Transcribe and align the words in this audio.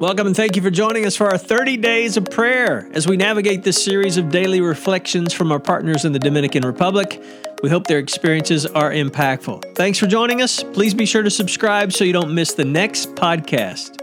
Welcome 0.00 0.28
and 0.28 0.34
thank 0.34 0.56
you 0.56 0.62
for 0.62 0.70
joining 0.70 1.04
us 1.04 1.14
for 1.14 1.26
our 1.26 1.36
30 1.36 1.76
days 1.76 2.16
of 2.16 2.24
prayer 2.24 2.88
as 2.94 3.06
we 3.06 3.18
navigate 3.18 3.62
this 3.64 3.84
series 3.84 4.16
of 4.16 4.30
daily 4.30 4.62
reflections 4.62 5.34
from 5.34 5.52
our 5.52 5.58
partners 5.58 6.06
in 6.06 6.12
the 6.14 6.18
Dominican 6.18 6.64
Republic. 6.64 7.22
We 7.62 7.68
hope 7.68 7.86
their 7.86 7.98
experiences 7.98 8.64
are 8.64 8.90
impactful. 8.92 9.74
Thanks 9.74 9.98
for 9.98 10.06
joining 10.06 10.40
us. 10.40 10.62
Please 10.62 10.94
be 10.94 11.04
sure 11.04 11.22
to 11.22 11.28
subscribe 11.28 11.92
so 11.92 12.04
you 12.04 12.14
don't 12.14 12.34
miss 12.34 12.54
the 12.54 12.64
next 12.64 13.14
podcast. 13.14 13.99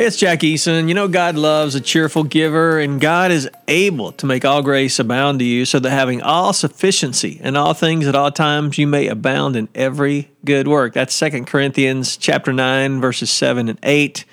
Hey, 0.00 0.06
it's 0.06 0.16
Jack 0.16 0.38
Eason. 0.38 0.88
You 0.88 0.94
know, 0.94 1.08
God 1.08 1.36
loves 1.36 1.74
a 1.74 1.80
cheerful 1.80 2.24
giver, 2.24 2.78
and 2.78 2.98
God 2.98 3.30
is 3.30 3.50
able 3.68 4.12
to 4.12 4.24
make 4.24 4.46
all 4.46 4.62
grace 4.62 4.98
abound 4.98 5.40
to 5.40 5.44
you, 5.44 5.66
so 5.66 5.78
that 5.78 5.90
having 5.90 6.22
all 6.22 6.54
sufficiency 6.54 7.38
in 7.42 7.54
all 7.54 7.74
things 7.74 8.06
at 8.06 8.14
all 8.14 8.32
times, 8.32 8.78
you 8.78 8.86
may 8.86 9.08
abound 9.08 9.56
in 9.56 9.68
every 9.74 10.30
good 10.42 10.66
work. 10.66 10.94
That's 10.94 11.14
Second 11.14 11.48
Corinthians 11.48 12.16
chapter 12.16 12.50
9, 12.50 13.02
verses 13.02 13.30
7 13.30 13.68
and 13.68 13.78
8. 13.82 14.24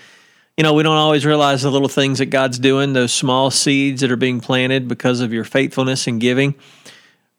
You 0.55 0.63
know, 0.63 0.73
we 0.73 0.83
don't 0.83 0.95
always 0.95 1.25
realize 1.25 1.63
the 1.63 1.69
little 1.69 1.89
things 1.89 2.19
that 2.19 2.27
God's 2.27 2.59
doing, 2.59 2.93
those 2.93 3.11
small 3.11 3.51
seeds 3.51 3.99
that 3.99 4.09
are 4.09 4.15
being 4.15 4.39
planted 4.39 4.87
because 4.87 5.19
of 5.19 5.33
your 5.33 5.43
faithfulness 5.43 6.07
in 6.07 6.17
giving. 6.17 6.55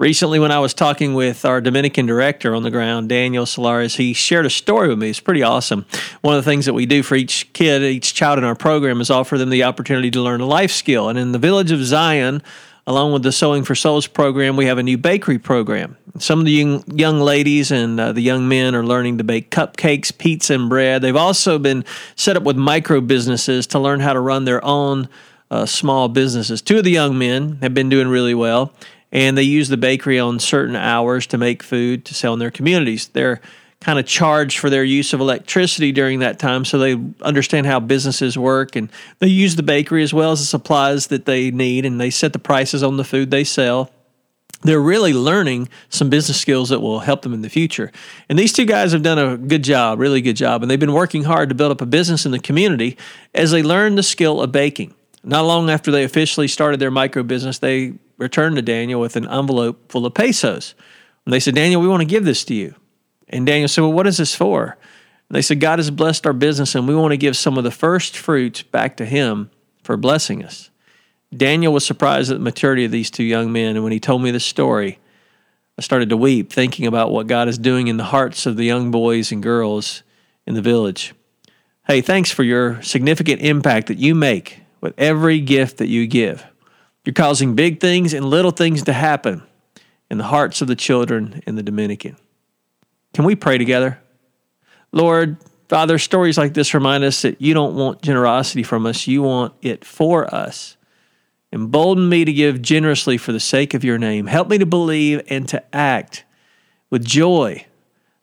Recently, 0.00 0.38
when 0.38 0.52
I 0.52 0.60
was 0.60 0.74
talking 0.74 1.14
with 1.14 1.44
our 1.44 1.60
Dominican 1.60 2.06
director 2.06 2.54
on 2.54 2.62
the 2.62 2.70
ground, 2.70 3.08
Daniel 3.08 3.44
Solares, 3.44 3.96
he 3.96 4.12
shared 4.12 4.46
a 4.46 4.50
story 4.50 4.86
with 4.86 4.98
me. 5.00 5.10
It's 5.10 5.18
pretty 5.18 5.42
awesome. 5.42 5.86
One 6.20 6.36
of 6.36 6.44
the 6.44 6.48
things 6.48 6.66
that 6.66 6.72
we 6.72 6.86
do 6.86 7.02
for 7.02 7.16
each 7.16 7.52
kid, 7.52 7.82
each 7.82 8.14
child 8.14 8.38
in 8.38 8.44
our 8.44 8.54
program, 8.54 9.00
is 9.00 9.10
offer 9.10 9.36
them 9.36 9.50
the 9.50 9.64
opportunity 9.64 10.12
to 10.12 10.22
learn 10.22 10.40
a 10.40 10.46
life 10.46 10.70
skill. 10.70 11.08
And 11.08 11.18
in 11.18 11.32
the 11.32 11.38
village 11.40 11.72
of 11.72 11.82
Zion, 11.82 12.44
along 12.86 13.12
with 13.12 13.24
the 13.24 13.32
Sewing 13.32 13.64
for 13.64 13.74
Souls 13.74 14.06
program, 14.06 14.56
we 14.56 14.66
have 14.66 14.78
a 14.78 14.84
new 14.84 14.96
bakery 14.96 15.40
program. 15.40 15.96
Some 16.20 16.38
of 16.38 16.44
the 16.44 16.80
young, 16.86 17.18
ladies 17.18 17.72
and 17.72 17.98
uh, 17.98 18.12
the 18.12 18.20
young 18.20 18.46
men 18.46 18.76
are 18.76 18.86
learning 18.86 19.18
to 19.18 19.24
bake 19.24 19.50
cupcakes, 19.50 20.16
pizza, 20.16 20.54
and 20.54 20.68
bread. 20.68 21.02
They've 21.02 21.16
also 21.16 21.58
been 21.58 21.84
set 22.14 22.36
up 22.36 22.44
with 22.44 22.56
micro 22.56 23.00
businesses 23.00 23.66
to 23.68 23.80
learn 23.80 23.98
how 23.98 24.12
to 24.12 24.20
run 24.20 24.44
their 24.44 24.64
own 24.64 25.08
uh, 25.50 25.66
small 25.66 26.08
businesses. 26.08 26.62
Two 26.62 26.78
of 26.78 26.84
the 26.84 26.92
young 26.92 27.18
men 27.18 27.58
have 27.62 27.74
been 27.74 27.88
doing 27.88 28.06
really 28.06 28.34
well 28.34 28.72
and 29.12 29.36
they 29.36 29.42
use 29.42 29.68
the 29.68 29.76
bakery 29.76 30.18
on 30.18 30.38
certain 30.38 30.76
hours 30.76 31.26
to 31.28 31.38
make 31.38 31.62
food 31.62 32.04
to 32.06 32.14
sell 32.14 32.32
in 32.32 32.38
their 32.38 32.50
communities. 32.50 33.08
They're 33.08 33.40
kind 33.80 33.98
of 33.98 34.06
charged 34.06 34.58
for 34.58 34.70
their 34.70 34.82
use 34.82 35.12
of 35.12 35.20
electricity 35.20 35.92
during 35.92 36.18
that 36.18 36.38
time 36.38 36.64
so 36.64 36.78
they 36.78 36.96
understand 37.22 37.66
how 37.66 37.78
businesses 37.78 38.36
work 38.36 38.74
and 38.74 38.90
they 39.20 39.28
use 39.28 39.54
the 39.56 39.62
bakery 39.62 40.02
as 40.02 40.12
well 40.12 40.32
as 40.32 40.40
the 40.40 40.46
supplies 40.46 41.06
that 41.08 41.26
they 41.26 41.50
need 41.52 41.86
and 41.86 42.00
they 42.00 42.10
set 42.10 42.32
the 42.32 42.40
prices 42.40 42.82
on 42.82 42.96
the 42.96 43.04
food 43.04 43.30
they 43.30 43.44
sell 43.44 43.88
they're 44.62 44.80
really 44.80 45.12
learning 45.12 45.68
some 45.88 46.10
business 46.10 46.40
skills 46.40 46.70
that 46.70 46.80
will 46.80 46.98
help 47.00 47.22
them 47.22 47.32
in 47.32 47.42
the 47.42 47.48
future. 47.48 47.92
And 48.28 48.36
these 48.36 48.52
two 48.52 48.64
guys 48.64 48.90
have 48.92 49.02
done 49.02 49.18
a 49.18 49.36
good 49.36 49.62
job, 49.62 50.00
really 50.00 50.20
good 50.20 50.34
job, 50.34 50.62
and 50.62 50.70
they've 50.70 50.80
been 50.80 50.92
working 50.92 51.22
hard 51.24 51.48
to 51.50 51.54
build 51.54 51.70
up 51.70 51.80
a 51.80 51.86
business 51.86 52.26
in 52.26 52.32
the 52.32 52.40
community 52.40 52.98
as 53.34 53.52
they 53.52 53.62
learn 53.62 53.94
the 53.94 54.02
skill 54.02 54.40
of 54.40 54.50
baking. 54.50 54.94
Not 55.22 55.42
long 55.42 55.70
after 55.70 55.90
they 55.92 56.02
officially 56.02 56.48
started 56.48 56.80
their 56.80 56.90
micro 56.90 57.22
business, 57.22 57.58
they 57.58 57.94
returned 58.18 58.56
to 58.56 58.62
Daniel 58.62 59.00
with 59.00 59.16
an 59.16 59.26
envelope 59.28 59.90
full 59.90 60.04
of 60.04 60.12
pesos. 60.12 60.74
And 61.24 61.32
they 61.32 61.40
said, 61.40 61.54
Daniel, 61.54 61.80
we 61.80 61.88
want 61.88 62.02
to 62.02 62.06
give 62.06 62.24
this 62.24 62.44
to 62.44 62.54
you. 62.54 62.74
And 63.28 63.46
Daniel 63.46 63.68
said, 63.68 63.82
Well, 63.82 63.92
what 63.92 64.06
is 64.06 64.18
this 64.18 64.34
for? 64.34 64.76
And 65.28 65.36
they 65.36 65.42
said, 65.42 65.60
God 65.60 65.78
has 65.78 65.90
blessed 65.90 66.26
our 66.26 66.32
business 66.32 66.74
and 66.74 66.86
we 66.86 66.94
want 66.94 67.12
to 67.12 67.16
give 67.16 67.36
some 67.36 67.56
of 67.56 67.64
the 67.64 67.70
first 67.70 68.16
fruits 68.16 68.62
back 68.62 68.96
to 68.98 69.04
Him 69.04 69.50
for 69.82 69.96
blessing 69.96 70.44
us. 70.44 70.70
Daniel 71.34 71.72
was 71.72 71.84
surprised 71.84 72.30
at 72.30 72.38
the 72.38 72.44
maturity 72.44 72.84
of 72.84 72.90
these 72.90 73.10
two 73.10 73.24
young 73.24 73.52
men. 73.52 73.76
And 73.76 73.84
when 73.84 73.92
he 73.92 74.00
told 74.00 74.22
me 74.22 74.30
the 74.30 74.40
story, 74.40 74.98
I 75.76 75.82
started 75.82 76.08
to 76.08 76.16
weep, 76.16 76.50
thinking 76.50 76.86
about 76.86 77.10
what 77.10 77.26
God 77.26 77.48
is 77.48 77.58
doing 77.58 77.88
in 77.88 77.98
the 77.98 78.04
hearts 78.04 78.46
of 78.46 78.56
the 78.56 78.64
young 78.64 78.90
boys 78.90 79.30
and 79.30 79.42
girls 79.42 80.02
in 80.46 80.54
the 80.54 80.62
village. 80.62 81.14
Hey, 81.86 82.00
thanks 82.00 82.30
for 82.30 82.42
your 82.42 82.82
significant 82.82 83.42
impact 83.42 83.86
that 83.88 83.98
you 83.98 84.14
make 84.14 84.60
with 84.80 84.94
every 84.98 85.40
gift 85.40 85.78
that 85.78 85.88
you 85.88 86.06
give. 86.06 86.44
You're 87.08 87.14
causing 87.14 87.54
big 87.54 87.80
things 87.80 88.12
and 88.12 88.22
little 88.22 88.50
things 88.50 88.82
to 88.82 88.92
happen 88.92 89.42
in 90.10 90.18
the 90.18 90.24
hearts 90.24 90.60
of 90.60 90.68
the 90.68 90.76
children 90.76 91.42
in 91.46 91.54
the 91.54 91.62
Dominican. 91.62 92.18
Can 93.14 93.24
we 93.24 93.34
pray 93.34 93.56
together? 93.56 93.98
Lord, 94.92 95.38
Father, 95.70 95.96
stories 95.96 96.36
like 96.36 96.52
this 96.52 96.74
remind 96.74 97.04
us 97.04 97.22
that 97.22 97.40
you 97.40 97.54
don't 97.54 97.74
want 97.76 98.02
generosity 98.02 98.62
from 98.62 98.84
us, 98.84 99.06
you 99.06 99.22
want 99.22 99.54
it 99.62 99.86
for 99.86 100.34
us. 100.34 100.76
Embolden 101.50 102.10
me 102.10 102.26
to 102.26 102.32
give 102.34 102.60
generously 102.60 103.16
for 103.16 103.32
the 103.32 103.40
sake 103.40 103.72
of 103.72 103.84
your 103.84 103.96
name. 103.96 104.26
Help 104.26 104.48
me 104.48 104.58
to 104.58 104.66
believe 104.66 105.22
and 105.30 105.48
to 105.48 105.64
act 105.74 106.26
with 106.90 107.02
joy 107.02 107.64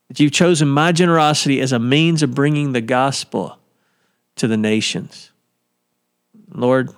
that 0.06 0.20
you've 0.20 0.30
chosen 0.30 0.68
my 0.68 0.92
generosity 0.92 1.60
as 1.60 1.72
a 1.72 1.80
means 1.80 2.22
of 2.22 2.36
bringing 2.36 2.70
the 2.70 2.80
gospel 2.80 3.58
to 4.36 4.46
the 4.46 4.56
nations. 4.56 5.32
Lord, 6.52 6.90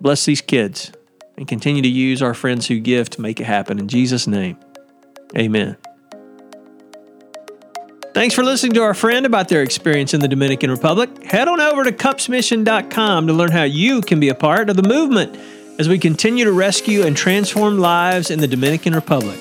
bless 0.00 0.24
these 0.24 0.40
kids 0.40 0.92
and 1.40 1.48
continue 1.48 1.80
to 1.80 1.88
use 1.88 2.20
our 2.20 2.34
friends 2.34 2.68
who 2.68 2.78
give 2.78 3.08
to 3.08 3.22
make 3.22 3.40
it 3.40 3.44
happen. 3.44 3.78
In 3.78 3.88
Jesus' 3.88 4.26
name, 4.26 4.58
amen. 5.34 5.78
Thanks 8.12 8.34
for 8.34 8.44
listening 8.44 8.74
to 8.74 8.82
our 8.82 8.92
friend 8.92 9.24
about 9.24 9.48
their 9.48 9.62
experience 9.62 10.12
in 10.12 10.20
the 10.20 10.28
Dominican 10.28 10.70
Republic. 10.70 11.24
Head 11.24 11.48
on 11.48 11.58
over 11.58 11.82
to 11.84 11.92
cupsmission.com 11.92 13.26
to 13.26 13.32
learn 13.32 13.52
how 13.52 13.62
you 13.62 14.02
can 14.02 14.20
be 14.20 14.28
a 14.28 14.34
part 14.34 14.68
of 14.68 14.76
the 14.76 14.82
movement 14.82 15.34
as 15.78 15.88
we 15.88 15.98
continue 15.98 16.44
to 16.44 16.52
rescue 16.52 17.04
and 17.04 17.16
transform 17.16 17.78
lives 17.78 18.30
in 18.30 18.40
the 18.40 18.46
Dominican 18.46 18.94
Republic. 18.94 19.38